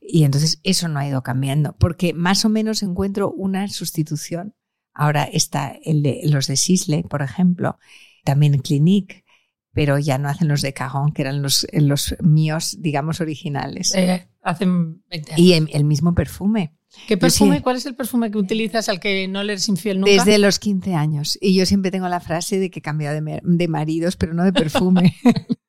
Y 0.00 0.24
entonces 0.24 0.60
eso 0.64 0.88
no 0.88 0.98
ha 0.98 1.06
ido 1.06 1.22
cambiando. 1.22 1.76
Porque 1.78 2.14
más 2.14 2.44
o 2.44 2.48
menos 2.48 2.82
encuentro 2.82 3.30
una 3.30 3.68
sustitución. 3.68 4.54
Ahora 4.92 5.24
está 5.24 5.76
el 5.84 6.02
de 6.02 6.20
los 6.24 6.46
de 6.46 6.56
Sisley, 6.56 7.04
por 7.04 7.22
ejemplo, 7.22 7.78
también 8.24 8.58
Clinique, 8.58 9.24
pero 9.72 9.98
ya 9.98 10.18
no 10.18 10.28
hacen 10.28 10.48
los 10.48 10.62
de 10.62 10.72
cajón, 10.72 11.12
que 11.12 11.22
eran 11.22 11.42
los, 11.42 11.66
los 11.72 12.16
míos, 12.20 12.76
digamos, 12.80 13.20
originales. 13.20 13.94
Eh, 13.94 14.28
hace 14.42 14.66
20 14.66 15.32
años. 15.32 15.38
Y 15.38 15.52
el, 15.52 15.68
el 15.72 15.84
mismo 15.84 16.14
perfume. 16.14 16.74
¿Qué 17.06 17.16
perfume? 17.16 17.56
sí. 17.56 17.62
¿Cuál 17.62 17.76
es 17.76 17.86
el 17.86 17.94
perfume 17.94 18.30
que 18.30 18.38
utilizas 18.38 18.88
al 18.88 18.98
que 18.98 19.28
no 19.28 19.44
le 19.44 19.52
eres 19.52 19.68
infiel 19.68 20.00
nunca? 20.00 20.12
Desde 20.12 20.38
los 20.38 20.58
15 20.58 20.94
años. 20.94 21.38
Y 21.40 21.54
yo 21.54 21.66
siempre 21.66 21.90
tengo 21.90 22.08
la 22.08 22.20
frase 22.20 22.58
de 22.58 22.70
que 22.70 22.80
he 22.80 22.82
cambiado 22.82 23.20
de 23.20 23.68
maridos, 23.68 24.16
pero 24.16 24.34
no 24.34 24.44
de 24.44 24.52
perfume. 24.52 25.14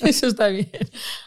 Eso 0.06 0.26
está 0.26 0.48
bien. 0.48 0.70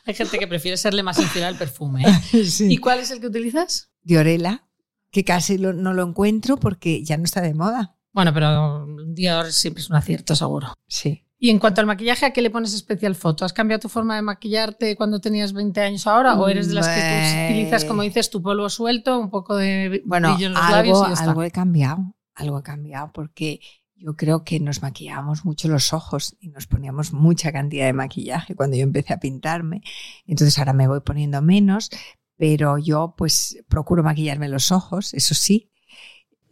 Hay 0.06 0.14
gente 0.14 0.38
que 0.40 0.48
prefiere 0.48 0.78
serle 0.78 1.04
más 1.04 1.20
infiel 1.20 1.46
al 1.46 1.58
perfume. 1.58 2.04
¿eh? 2.08 2.44
Sí. 2.46 2.68
¿Y 2.72 2.78
cuál 2.78 3.00
es 3.00 3.12
el 3.12 3.20
que 3.20 3.28
utilizas? 3.28 3.92
Diorela, 4.04 4.68
que 5.12 5.24
casi 5.24 5.58
lo- 5.58 5.74
no 5.74 5.94
lo 5.94 6.04
encuentro 6.08 6.58
porque 6.58 7.04
ya 7.04 7.18
no 7.18 7.24
está 7.24 7.42
de 7.42 7.54
moda. 7.54 7.96
Bueno, 8.12 8.34
pero 8.34 8.86
día 9.08 9.50
siempre 9.52 9.82
es 9.84 9.90
un 9.90 9.96
acierto, 9.96 10.36
seguro. 10.36 10.74
Sí. 10.88 11.26
Y 11.42 11.52
en 11.52 11.60
cuanto 11.60 11.80
al 11.80 11.88
maquillaje, 11.88 12.26
¿a 12.26 12.34
qué 12.34 12.42
le 12.42 12.50
pones 12.50 12.74
especial 12.74 13.16
foto? 13.16 13.46
¿Has 13.46 13.54
cambiado 13.54 13.80
tu 13.80 13.88
forma 13.88 14.16
de 14.18 14.22
maquillarte 14.22 14.98
cuando 14.98 15.22
tenías 15.22 15.54
20 15.54 15.80
años 15.80 16.06
ahora? 16.06 16.34
¿O 16.38 16.50
eres 16.50 16.68
de 16.68 16.74
las 16.74 16.88
que 16.90 17.00
tú 17.00 17.46
utilizas, 17.54 17.86
como 17.86 18.02
dices, 18.02 18.30
tu 18.30 18.42
polvo 18.42 18.68
suelto, 18.70 19.18
un 19.18 19.30
poco 19.30 19.56
de 19.56 20.02
Bueno, 20.06 20.34
brillo 20.34 20.48
en 20.48 20.54
los 20.54 20.70
labios 20.70 20.98
algo, 20.98 21.06
y 21.06 21.10
ya 21.10 21.14
está? 21.14 21.30
algo 21.30 21.44
he 21.44 21.52
cambiado. 21.52 22.14
Algo 22.36 22.60
he 22.60 22.64
cambiado 22.64 23.12
porque 23.14 23.62
yo 24.00 24.16
creo 24.16 24.44
que 24.44 24.60
nos 24.60 24.82
maquillábamos 24.82 25.46
mucho 25.46 25.68
los 25.68 25.94
ojos 25.94 26.36
y 26.40 26.50
nos 26.50 26.68
poníamos 26.68 27.14
mucha 27.14 27.52
cantidad 27.52 27.86
de 27.86 27.94
maquillaje 27.94 28.56
cuando 28.56 28.78
yo 28.78 28.84
empecé 28.84 29.14
a 29.14 29.20
pintarme. 29.20 29.82
Entonces 30.26 30.58
ahora 30.58 30.74
me 30.74 30.88
voy 30.88 31.02
poniendo 31.02 31.42
menos, 31.42 31.90
pero 32.38 32.78
yo 32.78 33.14
pues 33.18 33.58
procuro 33.68 34.02
maquillarme 34.04 34.48
los 34.50 34.72
ojos, 34.72 35.14
eso 35.14 35.34
sí. 35.36 35.70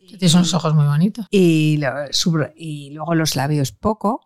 Tienes 0.08 0.34
unos 0.36 0.54
ojos 0.54 0.74
muy 0.74 0.86
bonitos. 0.86 1.26
y, 1.32 1.78
lo- 1.78 1.90
subro- 2.12 2.54
y 2.56 2.92
luego 2.92 3.14
los 3.16 3.36
labios 3.36 3.72
poco. 3.72 4.26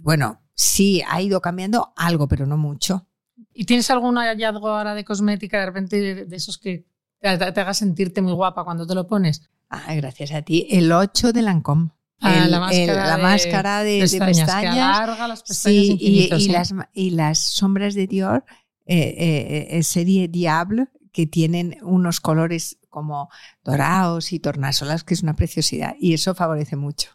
Bueno, 0.00 0.42
sí, 0.54 1.02
ha 1.08 1.20
ido 1.22 1.40
cambiando 1.40 1.92
algo, 1.96 2.26
pero 2.28 2.46
no 2.46 2.56
mucho. 2.56 3.06
¿Y 3.54 3.64
tienes 3.64 3.90
algún 3.90 4.16
hallazgo 4.16 4.68
ahora 4.68 4.94
de 4.94 5.04
cosmética 5.04 5.60
de 5.60 5.66
repente 5.66 6.26
de 6.26 6.36
esos 6.36 6.58
que 6.58 6.86
te, 7.20 7.36
te 7.52 7.60
haga 7.60 7.74
sentirte 7.74 8.20
muy 8.20 8.32
guapa 8.32 8.64
cuando 8.64 8.86
te 8.86 8.94
lo 8.94 9.06
pones? 9.06 9.48
Ah, 9.68 9.94
gracias 9.94 10.32
a 10.32 10.42
ti. 10.42 10.66
El 10.70 10.92
8 10.92 11.32
de 11.32 11.42
Lancôme. 11.42 11.90
Ah, 12.20 12.46
la 12.48 12.60
máscara, 12.60 13.06
la 13.06 13.16
de, 13.16 13.22
máscara 13.22 13.82
de, 13.82 14.00
pestañas, 14.00 14.36
de 14.36 14.42
pestañas. 14.42 14.74
Que 14.74 14.80
alarga 14.80 15.28
las 15.28 15.42
pestañas 15.42 15.86
Sí, 15.86 15.98
y, 16.00 16.48
las, 16.48 16.74
y 16.94 17.10
las 17.10 17.38
sombras 17.38 17.94
de 17.94 18.06
Dior, 18.06 18.44
eh, 18.86 19.14
eh, 19.18 19.66
eh, 19.70 19.82
serie 19.82 20.28
Diable, 20.28 20.88
que 21.12 21.26
tienen 21.26 21.76
unos 21.82 22.20
colores 22.20 22.78
como 22.88 23.28
dorados 23.64 24.32
y 24.32 24.38
tornasolas, 24.38 25.04
que 25.04 25.14
es 25.14 25.22
una 25.22 25.36
preciosidad. 25.36 25.94
Y 25.98 26.14
eso 26.14 26.34
favorece 26.34 26.76
mucho. 26.76 27.10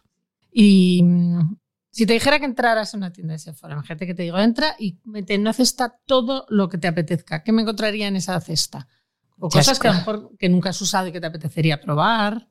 Y 0.52 1.02
mm, 1.02 1.56
si 1.90 2.06
te 2.06 2.12
dijera 2.14 2.38
que 2.38 2.44
entraras 2.44 2.94
en 2.94 2.98
una 2.98 3.12
tienda 3.12 3.32
de 3.32 3.38
Sephora, 3.38 3.74
imagínate 3.74 4.06
que 4.06 4.14
te 4.14 4.22
digo, 4.22 4.38
entra 4.38 4.76
y 4.78 4.98
mete 5.04 5.34
en 5.34 5.42
una 5.42 5.52
cesta 5.52 5.98
todo 6.06 6.46
lo 6.48 6.68
que 6.68 6.78
te 6.78 6.88
apetezca. 6.88 7.42
¿Qué 7.42 7.52
me 7.52 7.62
encontraría 7.62 8.06
en 8.06 8.16
esa 8.16 8.40
cesta? 8.40 8.88
O 9.38 9.48
cosas 9.48 9.78
que 9.78 9.88
a 9.88 9.92
lo 9.92 9.98
mejor 9.98 10.30
que 10.38 10.48
nunca 10.48 10.70
has 10.70 10.80
usado 10.80 11.08
y 11.08 11.12
que 11.12 11.20
te 11.20 11.26
apetecería 11.26 11.80
probar. 11.80 12.48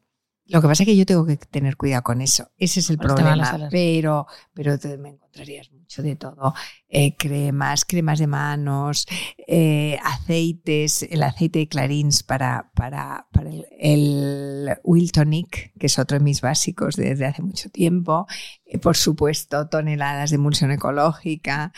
Lo 0.51 0.61
que 0.61 0.67
pasa 0.67 0.83
es 0.83 0.87
que 0.87 0.97
yo 0.97 1.05
tengo 1.05 1.25
que 1.25 1.37
tener 1.37 1.77
cuidado 1.77 2.03
con 2.03 2.19
eso. 2.21 2.51
Ese 2.57 2.81
es 2.81 2.89
el 2.89 2.97
problema. 2.97 3.69
Pero, 3.71 4.27
pero 4.53 4.77
te- 4.77 4.97
me 4.97 5.09
encontrarías 5.09 5.71
mucho 5.71 6.03
de 6.03 6.17
todo. 6.17 6.53
Eh, 6.89 7.15
cremas, 7.15 7.85
cremas 7.85 8.19
de 8.19 8.27
manos, 8.27 9.07
eh, 9.47 9.97
aceites, 10.03 11.03
el 11.03 11.23
aceite 11.23 11.59
de 11.59 11.67
Clarins 11.69 12.23
para, 12.23 12.69
para, 12.75 13.27
para 13.31 13.49
el, 13.49 13.65
el 13.79 14.69
Will 14.83 15.11
Tonic, 15.13 15.71
que 15.79 15.85
es 15.85 15.97
otro 15.97 16.17
de 16.17 16.23
mis 16.23 16.41
básicos 16.41 16.97
desde 16.97 17.25
hace 17.25 17.41
mucho 17.41 17.69
tiempo. 17.69 18.27
Eh, 18.65 18.77
por 18.77 18.97
supuesto, 18.97 19.69
toneladas 19.69 20.31
de 20.31 20.35
emulsión 20.35 20.71
ecológica, 20.71 21.71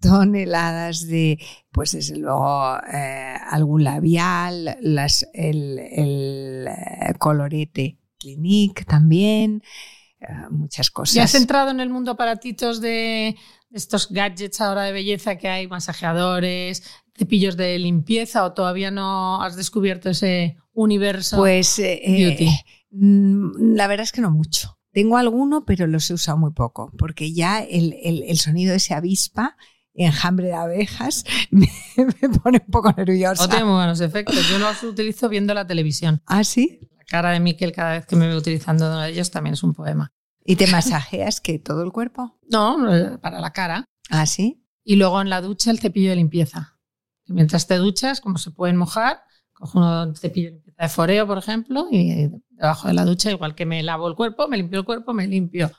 toneladas 0.00 1.06
de, 1.08 1.38
pues 1.72 1.92
desde 1.92 2.16
luego, 2.18 2.76
eh, 2.92 3.34
algún 3.50 3.84
labial, 3.84 4.76
las, 4.80 5.26
el, 5.34 5.78
el, 5.80 6.68
colorete 7.18 7.98
Clinique 8.22 8.84
también, 8.84 9.62
eh, 10.20 10.26
muchas 10.50 10.90
cosas. 10.90 11.14
¿Ya 11.14 11.24
has 11.24 11.34
entrado 11.34 11.70
en 11.70 11.80
el 11.80 11.90
mundo 11.90 12.12
aparatitos 12.12 12.80
de, 12.80 13.36
estos 13.72 14.08
gadgets 14.10 14.60
ahora 14.60 14.82
de 14.82 14.92
belleza 14.92 15.36
que 15.36 15.48
hay, 15.48 15.66
masajeadores, 15.66 16.82
cepillos 17.16 17.56
de 17.56 17.78
limpieza 17.78 18.44
o 18.44 18.52
todavía 18.52 18.90
no 18.90 19.42
has 19.42 19.56
descubierto 19.56 20.10
ese 20.10 20.56
universo? 20.72 21.36
Pues 21.38 21.78
eh, 21.78 22.00
Beauty. 22.06 22.44
eh, 22.48 22.64
mm, 22.90 23.74
la 23.74 23.86
verdad 23.86 24.04
es 24.04 24.12
que 24.12 24.20
no 24.20 24.30
mucho. 24.30 24.78
Tengo 24.92 25.16
alguno, 25.16 25.64
pero 25.64 25.86
los 25.86 26.10
he 26.10 26.14
usado 26.14 26.36
muy 26.36 26.52
poco, 26.52 26.90
porque 26.98 27.32
ya 27.32 27.60
el, 27.60 27.94
el- 28.02 28.24
el 28.24 28.38
sonido 28.38 28.72
de 28.72 28.76
ese 28.76 28.92
avispa, 28.94 29.56
enjambre 29.94 30.48
de 30.48 30.54
abejas, 30.54 31.24
me, 31.50 31.68
me 31.96 32.28
pone 32.28 32.62
un 32.66 32.70
poco 32.70 32.92
nerviosa. 32.96 33.42
no 33.42 33.48
tiene 33.48 33.64
muy 33.64 33.74
buenos 33.74 34.00
efectos. 34.02 34.46
Yo 34.50 34.58
los 34.58 34.82
utilizo 34.82 35.28
viendo 35.30 35.54
la 35.54 35.66
televisión. 35.66 36.22
¿Ah, 36.26 36.44
sí? 36.44 36.80
La 37.02 37.18
cara 37.18 37.30
de 37.30 37.40
Miquel 37.40 37.72
cada 37.72 37.92
vez 37.92 38.06
que 38.06 38.16
me 38.16 38.28
veo 38.28 38.38
utilizando 38.38 38.86
uno 38.86 39.00
de 39.00 39.10
ellos 39.10 39.30
también 39.30 39.54
es 39.54 39.62
un 39.62 39.74
poema. 39.74 40.12
¿Y 40.44 40.56
te 40.56 40.66
masajeas 40.66 41.40
que 41.40 41.58
todo 41.58 41.82
el 41.82 41.92
cuerpo? 41.92 42.38
No, 42.50 42.78
para 43.20 43.40
la 43.40 43.52
cara. 43.52 43.84
¿Ah, 44.10 44.26
sí? 44.26 44.64
Y 44.84 44.96
luego 44.96 45.20
en 45.20 45.30
la 45.30 45.40
ducha 45.40 45.70
el 45.70 45.78
cepillo 45.78 46.10
de 46.10 46.16
limpieza. 46.16 46.78
Y 47.24 47.32
mientras 47.32 47.66
te 47.66 47.76
duchas, 47.76 48.20
como 48.20 48.38
se 48.38 48.50
pueden 48.50 48.76
mojar, 48.76 49.22
cojo 49.52 49.78
un 49.78 50.16
cepillo 50.16 50.48
de 50.48 50.54
limpieza 50.54 50.82
de 50.82 50.88
foreo, 50.88 51.26
por 51.26 51.38
ejemplo, 51.38 51.86
y 51.90 52.28
debajo 52.50 52.88
de 52.88 52.94
la 52.94 53.04
ducha, 53.04 53.30
igual 53.30 53.54
que 53.54 53.66
me 53.66 53.82
lavo 53.82 54.08
el 54.08 54.16
cuerpo, 54.16 54.48
me 54.48 54.56
limpio 54.56 54.80
el 54.80 54.84
cuerpo, 54.84 55.12
me 55.12 55.26
limpio 55.26 55.70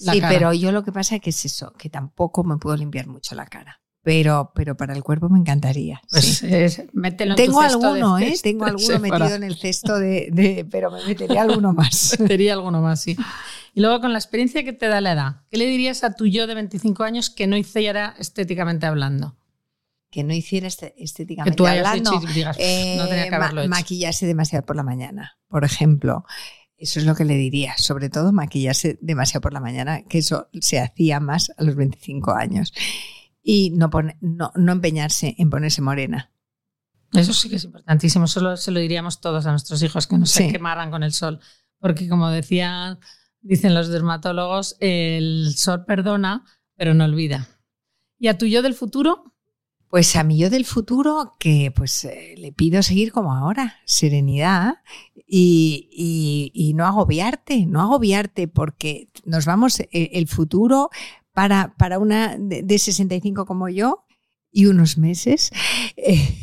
la 0.00 0.12
sí, 0.12 0.20
cara. 0.20 0.32
pero 0.32 0.52
yo 0.52 0.72
lo 0.72 0.82
que 0.82 0.92
pasa 0.92 1.16
es 1.16 1.20
que 1.20 1.30
es 1.30 1.44
eso, 1.44 1.72
que 1.74 1.90
tampoco 1.90 2.42
me 2.42 2.56
puedo 2.56 2.76
limpiar 2.76 3.06
mucho 3.06 3.34
la 3.34 3.46
cara. 3.46 3.80
Pero, 4.02 4.52
pero 4.54 4.76
para 4.78 4.94
el 4.94 5.02
cuerpo 5.02 5.28
me 5.28 5.38
encantaría. 5.38 6.00
Pues 6.10 6.38
sí. 6.38 6.46
es- 6.48 6.82
mételo 6.94 7.32
en 7.32 7.36
Tengo 7.36 7.60
cesto 7.62 7.86
alguno, 7.86 8.18
¿eh? 8.18 8.32
cest- 8.32 8.42
Tengo 8.42 8.64
alguno 8.64 8.98
metido 8.98 9.34
en 9.34 9.42
el 9.42 9.56
cesto 9.56 9.98
de, 9.98 10.28
de- 10.32 10.66
pero 10.70 10.90
me 10.90 11.04
metería 11.04 11.42
alguno 11.42 11.74
más. 11.74 11.94
Sería 12.26 12.54
alguno 12.54 12.80
más, 12.80 13.02
sí. 13.02 13.14
Y 13.74 13.80
luego 13.82 14.00
con 14.00 14.12
la 14.12 14.18
experiencia 14.18 14.64
que 14.64 14.72
te 14.72 14.88
da 14.88 15.02
la 15.02 15.12
edad, 15.12 15.36
¿qué 15.50 15.58
le 15.58 15.66
dirías 15.66 16.02
a 16.02 16.14
tu 16.14 16.26
yo 16.26 16.46
de 16.46 16.54
25 16.54 17.02
años 17.04 17.28
que 17.28 17.46
no 17.46 17.56
hiciera 17.58 18.14
estéticamente 18.18 18.86
hablando? 18.86 19.36
Que 20.10 20.24
no 20.24 20.32
hiciera 20.32 20.66
este- 20.66 20.94
Que 20.96 21.04
estéticamente 21.04 21.56
tú 21.56 21.66
hayas 21.66 21.86
hablando. 21.86 22.14
hecho 22.16 22.30
y 22.30 22.32
digas, 22.32 22.56
eh, 22.58 22.96
no 22.96 23.06
tenía 23.06 23.24
que 23.24 23.30
ma- 23.32 23.36
haberlo 23.36 23.60
hecho. 23.60 23.68
maquillarse 23.70 24.26
demasiado 24.26 24.64
por 24.64 24.76
la 24.76 24.82
mañana, 24.82 25.38
por 25.48 25.62
ejemplo. 25.64 26.24
Eso 26.78 26.98
es 27.00 27.04
lo 27.04 27.14
que 27.14 27.26
le 27.26 27.34
diría. 27.36 27.74
Sobre 27.76 28.08
todo 28.08 28.32
maquillarse 28.32 28.98
demasiado 29.02 29.42
por 29.42 29.52
la 29.52 29.60
mañana, 29.60 30.02
que 30.04 30.16
eso 30.18 30.48
se 30.58 30.80
hacía 30.80 31.20
más 31.20 31.52
a 31.58 31.62
los 31.64 31.76
25 31.76 32.32
años. 32.32 32.72
Y 33.52 33.70
no, 33.70 33.90
pone- 33.90 34.16
no, 34.20 34.52
no 34.54 34.70
empeñarse 34.72 35.34
en 35.38 35.50
ponerse 35.50 35.82
morena. 35.82 36.30
Eso 37.12 37.32
sí 37.32 37.48
que 37.48 37.56
es 37.56 37.64
importantísimo. 37.64 38.28
Solo 38.28 38.56
se 38.56 38.70
lo 38.70 38.78
diríamos 38.78 39.20
todos 39.20 39.44
a 39.46 39.50
nuestros 39.50 39.82
hijos 39.82 40.06
que 40.06 40.16
no 40.16 40.26
se 40.26 40.44
Sí. 40.46 40.52
quemaran 40.52 40.92
con 40.92 41.02
el 41.02 41.12
sol. 41.12 41.40
Porque 41.80 42.08
como 42.08 42.28
decían, 42.30 43.00
dicen 43.40 43.74
los 43.74 43.88
dermatólogos, 43.88 44.76
el 44.78 45.52
sol 45.56 45.84
perdona, 45.84 46.44
pero 46.76 46.94
no 46.94 47.04
olvida. 47.04 47.48
¿Y 48.18 48.28
a 48.28 48.38
tu 48.38 48.46
yo 48.46 48.62
del 48.62 48.74
futuro? 48.74 49.24
Pues 49.88 50.14
a 50.14 50.22
mí 50.22 50.38
yo 50.38 50.48
del 50.50 50.64
futuro, 50.64 51.34
que 51.40 51.72
pues 51.74 52.04
eh, 52.04 52.36
le 52.38 52.52
pido 52.52 52.80
seguir 52.84 53.10
como 53.10 53.34
ahora, 53.34 53.78
serenidad 53.84 54.74
y, 55.26 55.88
y- 55.92 56.52
y 56.54 56.74
no 56.74 56.86
agobiarte, 56.86 57.66
no 57.66 57.80
agobiarte 57.82 58.46
porque 58.46 59.08
nos 59.24 59.46
vamos, 59.46 59.80
eh, 59.80 59.88
el 60.12 60.28
futuro 60.28 60.90
para, 61.40 61.74
para 61.78 61.98
una 61.98 62.36
de, 62.38 62.62
de 62.62 62.78
65 62.78 63.46
como 63.46 63.70
yo 63.70 64.04
y 64.52 64.66
unos 64.66 64.98
meses, 64.98 65.50
eh, 65.96 66.36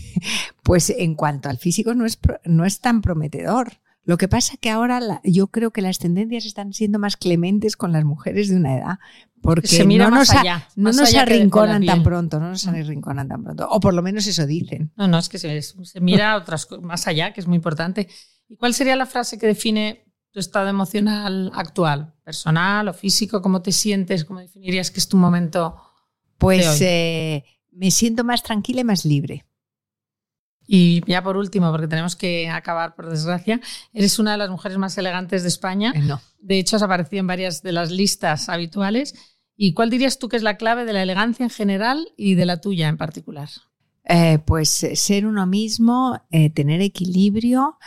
pues 0.63 0.89
en 0.89 1.13
cuanto 1.13 1.49
al 1.49 1.59
físico 1.59 1.93
no 1.93 2.03
es, 2.07 2.17
no 2.45 2.65
es 2.65 2.79
tan 2.79 3.01
prometedor. 3.03 3.73
Lo 4.03 4.17
que 4.17 4.27
pasa 4.27 4.55
que 4.57 4.71
ahora 4.71 4.99
la- 4.99 5.21
yo 5.23 5.47
creo 5.47 5.69
que 5.69 5.83
las 5.83 5.99
tendencias 5.99 6.45
están 6.45 6.73
siendo 6.73 6.97
más 6.97 7.15
clementes 7.15 7.75
con 7.77 7.91
las 7.91 8.05
mujeres 8.05 8.49
de 8.49 8.55
una 8.55 8.75
edad, 8.75 8.95
porque 9.41 9.67
se 9.67 9.85
mira 9.85 10.05
no 10.05 10.11
más 10.15 10.29
nos, 10.29 10.39
allá. 10.39 10.67
no 10.75 10.83
más 10.85 10.95
nos 10.95 11.09
allá 11.09 11.21
arrinconan 11.21 11.85
tan 11.85 12.01
pronto, 12.01 12.39
no 12.39 12.49
nos 12.49 12.65
arrinconan 12.67 13.27
tan 13.27 13.43
pronto. 13.43 13.67
O 13.69 13.79
por 13.79 13.93
lo 13.93 14.01
menos 14.01 14.25
eso 14.25 14.47
dicen. 14.47 14.91
No, 14.97 15.07
no, 15.07 15.19
es 15.19 15.29
que 15.29 15.37
se, 15.37 15.61
se 15.61 15.99
mira 16.01 16.37
otras 16.37 16.67
más 16.81 17.05
allá, 17.07 17.33
que 17.33 17.41
es 17.41 17.45
muy 17.47 17.57
importante. 17.57 18.07
¿Y 18.49 18.55
cuál 18.55 18.73
sería 18.73 18.95
la 18.95 19.05
frase 19.05 19.37
que 19.37 19.45
define 19.45 20.06
tu 20.37 20.41
estado 20.41 20.69
emocional 20.69 21.51
actual? 21.55 22.13
¿Personal 22.23 22.87
o 22.89 22.93
físico? 22.93 23.41
¿Cómo 23.41 23.63
te 23.63 23.71
sientes? 23.71 24.23
¿Cómo 24.23 24.39
definirías 24.39 24.91
que 24.91 24.99
es 24.99 25.07
tu 25.07 25.17
momento? 25.17 25.75
Pues 26.37 26.79
De 26.79 26.85
hoy. 26.85 26.91
eh, 26.91 27.43
me 27.71 27.89
siento 27.89 28.23
más 28.23 28.43
tranquila 28.43 28.81
y 28.81 28.83
más 28.83 29.03
libre. 29.03 29.47
Y 30.67 31.01
ya 31.09 31.23
por 31.23 31.37
último, 31.37 31.71
porque 31.71 31.87
tenemos 31.87 32.15
que 32.15 32.49
acabar 32.49 32.93
por 32.93 33.09
desgracia, 33.09 33.59
eres 33.93 34.19
una 34.19 34.33
de 34.33 34.37
las 34.37 34.51
mujeres 34.51 34.77
más 34.77 34.95
elegantes 34.99 35.41
de 35.41 35.47
España. 35.47 35.91
Eh, 35.95 36.01
No. 36.01 36.21
De 36.39 36.59
hecho, 36.59 36.75
has 36.75 36.83
aparecido 36.83 37.21
en 37.21 37.27
varias 37.27 37.63
de 37.63 37.71
las 37.71 37.89
listas 37.89 38.47
habituales. 38.47 39.15
¿Y 39.55 39.73
cuál 39.73 39.89
dirías 39.89 40.19
tú 40.19 40.29
que 40.29 40.37
es 40.37 40.43
la 40.43 40.57
clave 40.57 40.85
de 40.85 40.93
la 40.93 41.01
elegancia 41.01 41.45
en 41.45 41.49
general 41.49 42.09
y 42.15 42.35
de 42.35 42.45
la 42.45 42.61
tuya 42.61 42.89
en 42.89 42.97
particular? 42.97 43.49
Eh, 44.03 44.37
pues 44.45 44.69
ser 44.69 45.25
uno 45.25 45.47
mismo, 45.47 46.21
eh, 46.29 46.51
tener 46.51 46.81
equilibrio, 46.81 47.79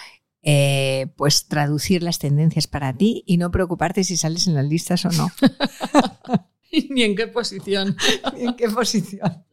eh, 0.42 1.08
pues 1.16 1.46
traducir 1.46 2.02
las 2.02 2.18
tendencias 2.18 2.66
para 2.66 2.92
ti 2.96 3.22
y 3.26 3.36
no 3.36 3.50
preocuparte 3.50 4.04
si 4.04 4.16
sales 4.16 4.46
en 4.46 4.54
las 4.54 4.64
listas 4.64 5.04
o 5.04 5.10
no. 5.10 5.28
Ni 6.90 7.02
en 7.02 7.16
qué 7.16 7.26
posición. 7.26 7.96
¿En 8.36 8.54
qué 8.54 8.68
posición? 8.68 9.44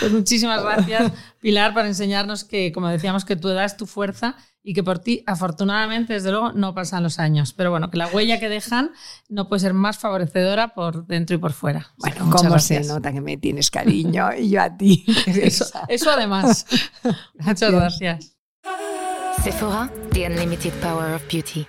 Pues 0.00 0.12
muchísimas 0.12 0.62
gracias, 0.62 1.12
Pilar, 1.40 1.72
por 1.72 1.86
enseñarnos 1.86 2.44
que, 2.44 2.70
como 2.72 2.88
decíamos, 2.88 3.24
que 3.24 3.36
tu 3.36 3.48
edad 3.48 3.64
es 3.64 3.76
tu 3.76 3.86
fuerza 3.86 4.36
y 4.62 4.74
que 4.74 4.82
por 4.82 4.98
ti, 4.98 5.22
afortunadamente, 5.26 6.12
desde 6.12 6.30
luego, 6.30 6.52
no 6.52 6.74
pasan 6.74 7.02
los 7.02 7.18
años. 7.18 7.52
Pero 7.54 7.70
bueno, 7.70 7.90
que 7.90 7.96
la 7.98 8.08
huella 8.08 8.40
que 8.40 8.48
dejan 8.48 8.90
no 9.28 9.48
puede 9.48 9.60
ser 9.60 9.74
más 9.74 9.98
favorecedora 9.98 10.74
por 10.74 11.06
dentro 11.06 11.36
y 11.36 11.38
por 11.38 11.52
fuera. 11.52 11.94
Bueno, 11.96 12.26
muchas 12.26 12.42
cómo 12.42 12.58
se 12.58 12.74
gracias. 12.74 12.94
nota 12.94 13.12
que 13.12 13.20
me 13.20 13.36
tienes 13.36 13.70
cariño 13.70 14.28
y 14.38 14.50
yo 14.50 14.62
a 14.62 14.76
ti. 14.76 15.04
Eso, 15.26 15.64
eso 15.88 16.10
además. 16.10 16.66
Muchas 17.34 17.72
gracias. 17.72 18.36
Sephora, 19.44 19.90
the 20.12 20.24
unlimited 20.24 20.72
power 20.80 21.08
of 21.08 21.28
beauty. 21.28 21.68